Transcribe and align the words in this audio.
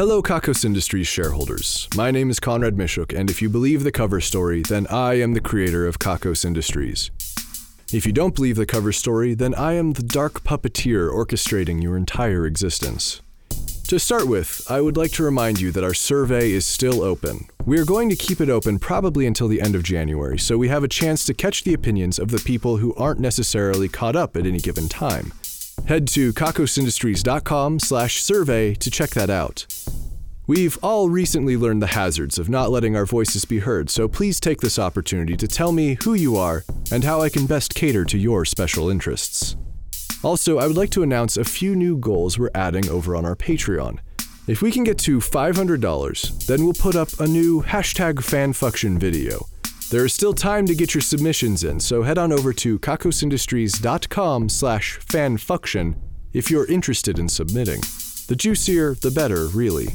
Hello, 0.00 0.22
Kakos 0.22 0.64
Industries 0.64 1.06
shareholders. 1.06 1.86
My 1.94 2.10
name 2.10 2.30
is 2.30 2.40
Conrad 2.40 2.74
Mishuk, 2.74 3.14
and 3.14 3.28
if 3.28 3.42
you 3.42 3.50
believe 3.50 3.84
the 3.84 3.92
cover 3.92 4.18
story, 4.18 4.62
then 4.62 4.86
I 4.86 5.20
am 5.20 5.34
the 5.34 5.42
creator 5.42 5.86
of 5.86 5.98
Kakos 5.98 6.42
Industries. 6.42 7.10
If 7.92 8.06
you 8.06 8.12
don't 8.14 8.34
believe 8.34 8.56
the 8.56 8.64
cover 8.64 8.92
story, 8.92 9.34
then 9.34 9.54
I 9.54 9.74
am 9.74 9.92
the 9.92 10.02
dark 10.02 10.42
puppeteer 10.42 11.12
orchestrating 11.12 11.82
your 11.82 11.98
entire 11.98 12.46
existence. 12.46 13.20
To 13.88 13.98
start 13.98 14.26
with, 14.26 14.64
I 14.70 14.80
would 14.80 14.96
like 14.96 15.12
to 15.12 15.22
remind 15.22 15.60
you 15.60 15.70
that 15.72 15.84
our 15.84 15.92
survey 15.92 16.52
is 16.52 16.64
still 16.64 17.02
open. 17.02 17.48
We 17.66 17.78
are 17.78 17.84
going 17.84 18.08
to 18.08 18.16
keep 18.16 18.40
it 18.40 18.48
open 18.48 18.78
probably 18.78 19.26
until 19.26 19.48
the 19.48 19.60
end 19.60 19.74
of 19.74 19.82
January, 19.82 20.38
so 20.38 20.56
we 20.56 20.68
have 20.68 20.82
a 20.82 20.88
chance 20.88 21.26
to 21.26 21.34
catch 21.34 21.62
the 21.62 21.74
opinions 21.74 22.18
of 22.18 22.30
the 22.30 22.38
people 22.38 22.78
who 22.78 22.94
aren't 22.94 23.20
necessarily 23.20 23.90
caught 23.90 24.16
up 24.16 24.34
at 24.34 24.46
any 24.46 24.60
given 24.60 24.88
time. 24.88 25.34
Head 25.86 26.08
to 26.08 26.32
kakosindustries.com 26.32 27.80
slash 27.80 28.22
survey 28.22 28.74
to 28.74 28.90
check 28.90 29.10
that 29.10 29.28
out. 29.28 29.66
We've 30.50 30.78
all 30.82 31.08
recently 31.08 31.56
learned 31.56 31.80
the 31.80 31.94
hazards 31.94 32.36
of 32.36 32.48
not 32.48 32.72
letting 32.72 32.96
our 32.96 33.06
voices 33.06 33.44
be 33.44 33.60
heard, 33.60 33.88
so 33.88 34.08
please 34.08 34.40
take 34.40 34.60
this 34.60 34.80
opportunity 34.80 35.36
to 35.36 35.46
tell 35.46 35.70
me 35.70 35.96
who 36.02 36.14
you 36.14 36.36
are 36.36 36.64
and 36.90 37.04
how 37.04 37.20
I 37.20 37.28
can 37.28 37.46
best 37.46 37.72
cater 37.72 38.04
to 38.06 38.18
your 38.18 38.44
special 38.44 38.90
interests. 38.90 39.54
Also, 40.24 40.58
I 40.58 40.66
would 40.66 40.76
like 40.76 40.90
to 40.90 41.04
announce 41.04 41.36
a 41.36 41.44
few 41.44 41.76
new 41.76 41.96
goals 41.96 42.36
we're 42.36 42.50
adding 42.52 42.88
over 42.88 43.14
on 43.14 43.24
our 43.24 43.36
Patreon. 43.36 44.00
If 44.48 44.60
we 44.60 44.72
can 44.72 44.82
get 44.82 44.98
to 44.98 45.20
$500, 45.20 46.46
then 46.46 46.64
we'll 46.64 46.74
put 46.74 46.96
up 46.96 47.20
a 47.20 47.28
new 47.28 47.62
hashtag 47.62 48.14
fanfuction 48.14 48.98
video. 48.98 49.46
There 49.92 50.04
is 50.04 50.14
still 50.14 50.34
time 50.34 50.66
to 50.66 50.74
get 50.74 50.94
your 50.94 51.02
submissions 51.02 51.62
in, 51.62 51.78
so 51.78 52.02
head 52.02 52.18
on 52.18 52.32
over 52.32 52.52
to 52.54 52.76
kakosindustries.com 52.80 54.48
slash 54.48 54.98
fanfuction 54.98 55.94
if 56.32 56.50
you're 56.50 56.66
interested 56.66 57.20
in 57.20 57.28
submitting. 57.28 57.82
The 58.26 58.34
juicier, 58.36 58.96
the 58.96 59.12
better, 59.12 59.46
really. 59.46 59.94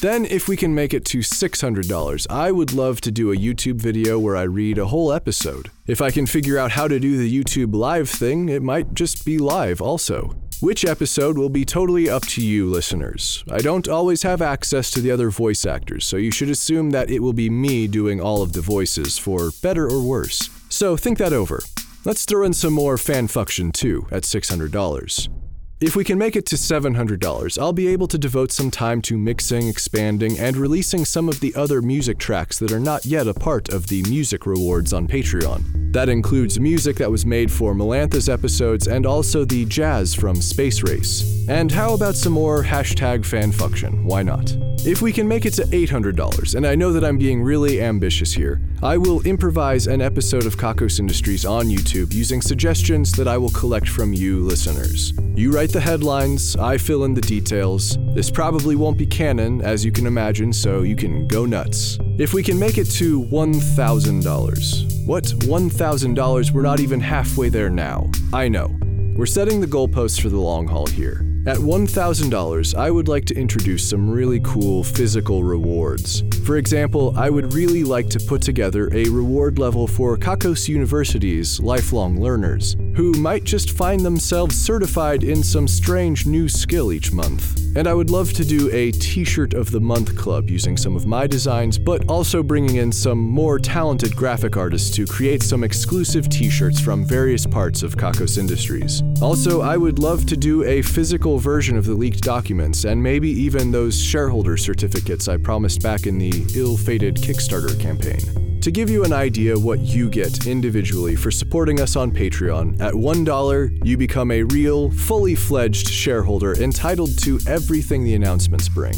Then, 0.00 0.24
if 0.24 0.48
we 0.48 0.56
can 0.56 0.74
make 0.74 0.94
it 0.94 1.04
to 1.06 1.18
$600, 1.18 2.26
I 2.30 2.50
would 2.50 2.72
love 2.72 3.02
to 3.02 3.10
do 3.10 3.32
a 3.32 3.36
YouTube 3.36 3.76
video 3.76 4.18
where 4.18 4.34
I 4.34 4.44
read 4.44 4.78
a 4.78 4.86
whole 4.86 5.12
episode. 5.12 5.70
If 5.86 6.00
I 6.00 6.10
can 6.10 6.26
figure 6.26 6.56
out 6.56 6.70
how 6.70 6.88
to 6.88 6.98
do 6.98 7.18
the 7.18 7.30
YouTube 7.30 7.74
live 7.74 8.08
thing, 8.08 8.48
it 8.48 8.62
might 8.62 8.94
just 8.94 9.26
be 9.26 9.36
live 9.36 9.82
also. 9.82 10.34
Which 10.60 10.86
episode 10.86 11.36
will 11.36 11.50
be 11.50 11.66
totally 11.66 12.08
up 12.08 12.22
to 12.28 12.42
you, 12.42 12.66
listeners. 12.70 13.44
I 13.50 13.58
don't 13.58 13.88
always 13.88 14.22
have 14.22 14.40
access 14.40 14.90
to 14.92 15.02
the 15.02 15.10
other 15.10 15.28
voice 15.28 15.66
actors, 15.66 16.06
so 16.06 16.16
you 16.16 16.30
should 16.30 16.48
assume 16.48 16.92
that 16.92 17.10
it 17.10 17.20
will 17.20 17.34
be 17.34 17.50
me 17.50 17.86
doing 17.86 18.22
all 18.22 18.40
of 18.40 18.54
the 18.54 18.62
voices, 18.62 19.18
for 19.18 19.50
better 19.62 19.86
or 19.86 20.02
worse. 20.02 20.48
So 20.70 20.96
think 20.96 21.18
that 21.18 21.34
over. 21.34 21.62
Let's 22.06 22.24
throw 22.24 22.46
in 22.46 22.54
some 22.54 22.72
more 22.72 22.96
fanfuction 22.96 23.70
too, 23.70 24.06
at 24.10 24.22
$600. 24.22 25.39
If 25.80 25.96
we 25.96 26.04
can 26.04 26.18
make 26.18 26.36
it 26.36 26.44
to 26.46 26.56
$700, 26.56 27.58
I'll 27.58 27.72
be 27.72 27.88
able 27.88 28.06
to 28.08 28.18
devote 28.18 28.52
some 28.52 28.70
time 28.70 29.00
to 29.00 29.16
mixing, 29.16 29.66
expanding, 29.66 30.38
and 30.38 30.54
releasing 30.54 31.06
some 31.06 31.26
of 31.26 31.40
the 31.40 31.54
other 31.54 31.80
music 31.80 32.18
tracks 32.18 32.58
that 32.58 32.70
are 32.70 32.78
not 32.78 33.06
yet 33.06 33.26
a 33.26 33.32
part 33.32 33.70
of 33.70 33.86
the 33.86 34.02
music 34.02 34.44
rewards 34.44 34.92
on 34.92 35.08
Patreon. 35.08 35.90
That 35.94 36.10
includes 36.10 36.60
music 36.60 36.96
that 36.96 37.10
was 37.10 37.24
made 37.24 37.50
for 37.50 37.74
Melantha's 37.74 38.28
episodes 38.28 38.88
and 38.88 39.06
also 39.06 39.46
the 39.46 39.64
jazz 39.64 40.14
from 40.14 40.42
Space 40.42 40.82
Race. 40.82 41.46
And 41.48 41.72
how 41.72 41.94
about 41.94 42.14
some 42.14 42.34
more 42.34 42.62
hashtag 42.62 43.20
fanfuction? 43.20 44.04
Why 44.04 44.22
not? 44.22 44.54
If 44.86 45.02
we 45.02 45.12
can 45.12 45.28
make 45.28 45.46
it 45.46 45.52
to 45.54 45.62
$800, 45.62 46.54
and 46.54 46.66
I 46.66 46.74
know 46.74 46.92
that 46.92 47.04
I'm 47.04 47.18
being 47.18 47.42
really 47.42 47.82
ambitious 47.82 48.32
here, 48.32 48.60
I 48.82 48.96
will 48.96 49.20
improvise 49.22 49.86
an 49.86 50.00
episode 50.00 50.46
of 50.46 50.56
Kakos 50.56 50.98
Industries 51.00 51.44
on 51.44 51.68
YouTube 51.68 52.14
using 52.14 52.40
suggestions 52.40 53.12
that 53.12 53.28
I 53.28 53.36
will 53.36 53.50
collect 53.50 53.88
from 53.88 54.14
you 54.14 54.40
listeners. 54.40 55.12
You 55.34 55.52
write 55.52 55.69
the 55.72 55.80
headlines, 55.80 56.56
I 56.56 56.78
fill 56.78 57.04
in 57.04 57.14
the 57.14 57.20
details. 57.20 57.98
This 58.14 58.30
probably 58.30 58.76
won't 58.76 58.98
be 58.98 59.06
canon, 59.06 59.62
as 59.62 59.84
you 59.84 59.92
can 59.92 60.06
imagine, 60.06 60.52
so 60.52 60.82
you 60.82 60.96
can 60.96 61.26
go 61.26 61.46
nuts. 61.46 61.98
If 62.18 62.34
we 62.34 62.42
can 62.42 62.58
make 62.58 62.78
it 62.78 62.90
to 62.92 63.22
$1,000. 63.24 65.06
What? 65.06 65.24
$1,000? 65.24 66.50
We're 66.52 66.62
not 66.62 66.80
even 66.80 67.00
halfway 67.00 67.48
there 67.48 67.70
now. 67.70 68.10
I 68.32 68.48
know. 68.48 68.76
We're 69.16 69.26
setting 69.26 69.60
the 69.60 69.66
goalposts 69.66 70.20
for 70.20 70.28
the 70.28 70.38
long 70.38 70.66
haul 70.66 70.86
here. 70.86 71.26
At 71.46 71.56
$1,000, 71.56 72.74
I 72.74 72.90
would 72.90 73.08
like 73.08 73.24
to 73.26 73.34
introduce 73.34 73.88
some 73.88 74.10
really 74.10 74.40
cool 74.40 74.84
physical 74.84 75.42
rewards. 75.42 76.22
For 76.44 76.56
example, 76.56 77.14
I 77.16 77.30
would 77.30 77.54
really 77.54 77.84
like 77.84 78.08
to 78.10 78.18
put 78.18 78.42
together 78.42 78.88
a 78.92 79.04
reward 79.04 79.58
level 79.58 79.86
for 79.86 80.16
Kakos 80.16 80.68
University's 80.68 81.60
lifelong 81.60 82.20
learners, 82.20 82.76
who 82.96 83.12
might 83.12 83.44
just 83.44 83.70
find 83.70 84.00
themselves 84.00 84.58
certified 84.58 85.22
in 85.22 85.42
some 85.42 85.68
strange 85.68 86.26
new 86.26 86.48
skill 86.48 86.92
each 86.92 87.12
month. 87.12 87.56
And 87.76 87.86
I 87.86 87.94
would 87.94 88.10
love 88.10 88.32
to 88.32 88.44
do 88.44 88.68
a 88.72 88.90
T 88.90 89.22
shirt 89.22 89.54
of 89.54 89.70
the 89.70 89.80
month 89.80 90.16
club 90.16 90.50
using 90.50 90.76
some 90.76 90.96
of 90.96 91.06
my 91.06 91.28
designs, 91.28 91.78
but 91.78 92.04
also 92.08 92.42
bringing 92.42 92.76
in 92.76 92.90
some 92.90 93.20
more 93.20 93.60
talented 93.60 94.16
graphic 94.16 94.56
artists 94.56 94.90
to 94.96 95.06
create 95.06 95.40
some 95.44 95.62
exclusive 95.62 96.28
t 96.28 96.50
shirts 96.50 96.80
from 96.80 97.04
various 97.04 97.46
parts 97.46 97.84
of 97.84 97.96
Kakos 97.96 98.38
Industries. 98.38 99.04
Also, 99.22 99.60
I 99.60 99.76
would 99.76 100.00
love 100.00 100.26
to 100.26 100.36
do 100.36 100.64
a 100.64 100.82
physical 100.82 101.38
version 101.38 101.78
of 101.78 101.86
the 101.86 101.94
leaked 101.94 102.22
documents, 102.22 102.84
and 102.84 103.00
maybe 103.00 103.30
even 103.30 103.70
those 103.70 104.00
shareholder 104.02 104.56
certificates 104.56 105.28
I 105.28 105.36
promised 105.36 105.80
back 105.80 106.08
in 106.08 106.18
ill 106.54 106.76
fated 106.76 107.16
Kickstarter 107.16 107.78
campaign. 107.78 108.60
To 108.60 108.70
give 108.70 108.90
you 108.90 109.04
an 109.04 109.12
idea 109.12 109.58
what 109.58 109.80
you 109.80 110.10
get 110.10 110.46
individually 110.46 111.16
for 111.16 111.30
supporting 111.30 111.80
us 111.80 111.96
on 111.96 112.10
Patreon, 112.10 112.78
at 112.80 112.92
$1, 112.92 113.86
you 113.86 113.96
become 113.96 114.30
a 114.30 114.42
real, 114.42 114.90
fully 114.90 115.34
fledged 115.34 115.88
shareholder 115.88 116.52
entitled 116.62 117.18
to 117.22 117.38
everything 117.46 118.04
the 118.04 118.14
announcements 118.14 118.68
bring. 118.68 118.94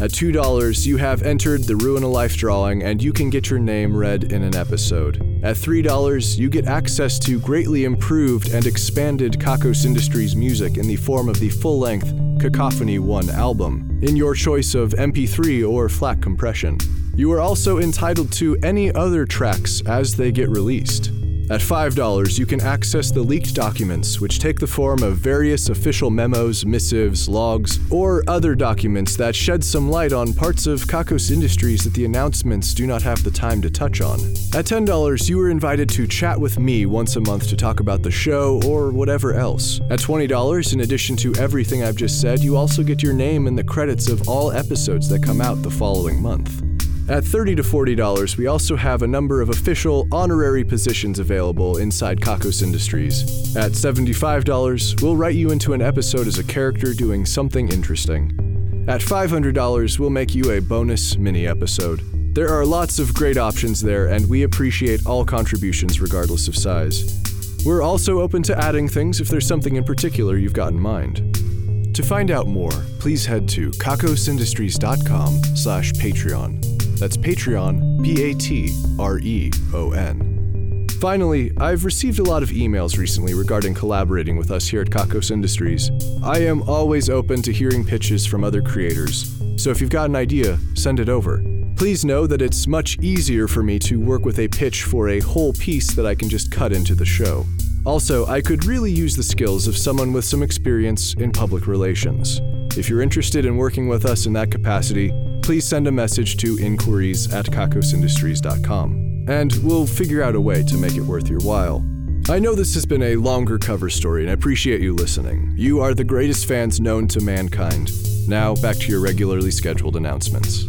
At 0.00 0.12
$2, 0.12 0.86
you 0.86 0.96
have 0.96 1.24
entered 1.24 1.64
the 1.64 1.74
Ruin 1.74 2.04
a 2.04 2.08
Life 2.08 2.36
drawing 2.36 2.84
and 2.84 3.02
you 3.02 3.12
can 3.12 3.30
get 3.30 3.50
your 3.50 3.58
name 3.58 3.96
read 3.96 4.32
in 4.32 4.44
an 4.44 4.54
episode. 4.54 5.16
At 5.42 5.56
$3, 5.56 6.38
you 6.38 6.48
get 6.48 6.66
access 6.66 7.18
to 7.18 7.40
greatly 7.40 7.82
improved 7.82 8.50
and 8.50 8.64
expanded 8.64 9.40
Kakos 9.40 9.84
Industries 9.84 10.36
music 10.36 10.76
in 10.76 10.86
the 10.86 10.94
form 10.94 11.28
of 11.28 11.40
the 11.40 11.48
full 11.48 11.80
length 11.80 12.14
Cacophony 12.38 13.00
1 13.00 13.30
album, 13.30 13.98
in 14.00 14.14
your 14.14 14.36
choice 14.36 14.76
of 14.76 14.90
MP3 14.92 15.68
or 15.68 15.88
FLAC 15.88 16.22
compression. 16.22 16.78
You 17.16 17.32
are 17.32 17.40
also 17.40 17.80
entitled 17.80 18.30
to 18.34 18.56
any 18.62 18.92
other 18.92 19.26
tracks 19.26 19.82
as 19.84 20.14
they 20.14 20.30
get 20.30 20.48
released. 20.48 21.10
At 21.50 21.60
$5, 21.60 22.38
you 22.38 22.44
can 22.44 22.60
access 22.60 23.10
the 23.10 23.22
leaked 23.22 23.54
documents, 23.54 24.20
which 24.20 24.38
take 24.38 24.60
the 24.60 24.66
form 24.66 25.02
of 25.02 25.16
various 25.16 25.70
official 25.70 26.10
memos, 26.10 26.66
missives, 26.66 27.26
logs, 27.26 27.78
or 27.90 28.22
other 28.28 28.54
documents 28.54 29.16
that 29.16 29.34
shed 29.34 29.64
some 29.64 29.90
light 29.90 30.12
on 30.12 30.34
parts 30.34 30.66
of 30.66 30.82
Kakos 30.82 31.30
Industries 31.30 31.84
that 31.84 31.94
the 31.94 32.04
announcements 32.04 32.74
do 32.74 32.86
not 32.86 33.00
have 33.00 33.24
the 33.24 33.30
time 33.30 33.62
to 33.62 33.70
touch 33.70 34.02
on. 34.02 34.20
At 34.54 34.66
$10, 34.66 35.28
you 35.30 35.40
are 35.40 35.48
invited 35.48 35.88
to 35.90 36.06
chat 36.06 36.38
with 36.38 36.58
me 36.58 36.84
once 36.84 37.16
a 37.16 37.20
month 37.20 37.48
to 37.48 37.56
talk 37.56 37.80
about 37.80 38.02
the 38.02 38.10
show 38.10 38.60
or 38.66 38.90
whatever 38.90 39.32
else. 39.32 39.80
At 39.88 40.00
$20, 40.00 40.74
in 40.74 40.80
addition 40.80 41.16
to 41.16 41.34
everything 41.36 41.82
I've 41.82 41.96
just 41.96 42.20
said, 42.20 42.40
you 42.40 42.58
also 42.58 42.82
get 42.82 43.02
your 43.02 43.14
name 43.14 43.46
in 43.46 43.56
the 43.56 43.64
credits 43.64 44.08
of 44.10 44.28
all 44.28 44.52
episodes 44.52 45.08
that 45.08 45.22
come 45.22 45.40
out 45.40 45.62
the 45.62 45.70
following 45.70 46.20
month. 46.20 46.62
At 47.08 47.24
30 47.24 47.54
to 47.54 47.62
$40, 47.62 48.36
we 48.36 48.48
also 48.48 48.76
have 48.76 49.00
a 49.00 49.06
number 49.06 49.40
of 49.40 49.48
official 49.48 50.06
honorary 50.12 50.62
positions 50.62 51.18
available 51.18 51.78
inside 51.78 52.20
Kakos 52.20 52.62
Industries. 52.62 53.22
At 53.56 53.72
$75, 53.72 55.00
we'll 55.00 55.16
write 55.16 55.34
you 55.34 55.50
into 55.50 55.72
an 55.72 55.80
episode 55.80 56.26
as 56.26 56.38
a 56.38 56.44
character 56.44 56.92
doing 56.92 57.24
something 57.24 57.72
interesting. 57.72 58.84
At 58.88 59.00
$500, 59.00 59.98
we'll 59.98 60.10
make 60.10 60.34
you 60.34 60.50
a 60.50 60.60
bonus 60.60 61.16
mini 61.16 61.46
episode. 61.46 62.02
There 62.34 62.50
are 62.50 62.66
lots 62.66 62.98
of 62.98 63.14
great 63.14 63.38
options 63.38 63.80
there, 63.80 64.08
and 64.08 64.28
we 64.28 64.42
appreciate 64.42 65.06
all 65.06 65.24
contributions 65.24 66.02
regardless 66.02 66.46
of 66.46 66.56
size. 66.56 67.18
We're 67.64 67.82
also 67.82 68.20
open 68.20 68.42
to 68.44 68.58
adding 68.58 68.86
things 68.86 69.18
if 69.18 69.28
there's 69.28 69.46
something 69.46 69.76
in 69.76 69.84
particular 69.84 70.36
you've 70.36 70.52
got 70.52 70.72
in 70.72 70.80
mind. 70.80 71.94
To 71.96 72.02
find 72.02 72.30
out 72.30 72.48
more, 72.48 72.70
please 73.00 73.24
head 73.24 73.48
to 73.50 73.70
kakosindustries.com 73.70 75.56
slash 75.56 75.92
Patreon. 75.92 76.77
That's 76.98 77.16
Patreon, 77.16 78.02
P 78.04 78.30
A 78.30 78.34
T 78.34 78.70
R 78.98 79.18
E 79.18 79.50
O 79.72 79.92
N. 79.92 80.86
Finally, 81.00 81.52
I've 81.58 81.84
received 81.84 82.18
a 82.18 82.24
lot 82.24 82.42
of 82.42 82.48
emails 82.48 82.98
recently 82.98 83.32
regarding 83.32 83.72
collaborating 83.72 84.36
with 84.36 84.50
us 84.50 84.66
here 84.66 84.80
at 84.80 84.88
Kakos 84.88 85.30
Industries. 85.30 85.92
I 86.24 86.38
am 86.38 86.62
always 86.62 87.08
open 87.08 87.40
to 87.42 87.52
hearing 87.52 87.84
pitches 87.84 88.26
from 88.26 88.42
other 88.42 88.60
creators, 88.60 89.40
so 89.56 89.70
if 89.70 89.80
you've 89.80 89.90
got 89.90 90.10
an 90.10 90.16
idea, 90.16 90.58
send 90.74 90.98
it 90.98 91.08
over. 91.08 91.40
Please 91.76 92.04
know 92.04 92.26
that 92.26 92.42
it's 92.42 92.66
much 92.66 92.98
easier 92.98 93.46
for 93.46 93.62
me 93.62 93.78
to 93.78 94.00
work 94.00 94.24
with 94.24 94.40
a 94.40 94.48
pitch 94.48 94.82
for 94.82 95.10
a 95.10 95.20
whole 95.20 95.52
piece 95.52 95.94
that 95.94 96.04
I 96.04 96.16
can 96.16 96.28
just 96.28 96.50
cut 96.50 96.72
into 96.72 96.96
the 96.96 97.04
show. 97.04 97.46
Also, 97.84 98.26
I 98.26 98.40
could 98.40 98.64
really 98.64 98.90
use 98.90 99.14
the 99.14 99.22
skills 99.22 99.68
of 99.68 99.76
someone 99.76 100.12
with 100.12 100.24
some 100.24 100.42
experience 100.42 101.14
in 101.14 101.30
public 101.30 101.68
relations. 101.68 102.40
If 102.76 102.88
you're 102.88 103.02
interested 103.02 103.46
in 103.46 103.56
working 103.56 103.86
with 103.86 104.04
us 104.04 104.26
in 104.26 104.32
that 104.32 104.50
capacity, 104.50 105.12
please 105.48 105.66
send 105.66 105.86
a 105.86 105.90
message 105.90 106.36
to 106.36 106.58
inquiries 106.58 107.32
at 107.32 107.46
kakosindustries.com, 107.46 109.24
and 109.28 109.54
we'll 109.64 109.86
figure 109.86 110.22
out 110.22 110.34
a 110.34 110.40
way 110.40 110.62
to 110.62 110.76
make 110.76 110.94
it 110.94 111.00
worth 111.00 111.30
your 111.30 111.40
while. 111.40 111.82
I 112.28 112.38
know 112.38 112.54
this 112.54 112.74
has 112.74 112.84
been 112.84 113.02
a 113.02 113.16
longer 113.16 113.56
cover 113.56 113.88
story, 113.88 114.20
and 114.20 114.30
I 114.30 114.34
appreciate 114.34 114.82
you 114.82 114.92
listening. 114.92 115.54
You 115.56 115.80
are 115.80 115.94
the 115.94 116.04
greatest 116.04 116.44
fans 116.44 116.82
known 116.82 117.08
to 117.08 117.22
mankind. 117.22 117.90
Now, 118.28 118.56
back 118.56 118.76
to 118.76 118.88
your 118.88 119.00
regularly 119.00 119.50
scheduled 119.50 119.96
announcements. 119.96 120.66